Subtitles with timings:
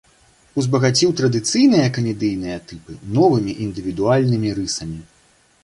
[0.61, 4.99] Узбагаціў традыцыйныя камедыйныя тыпы новымі, індывідуальнымі рысамі.